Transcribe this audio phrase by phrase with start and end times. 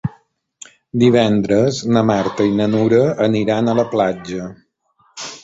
[1.03, 4.51] Divendres na Marta i na Nura aniran a la platja.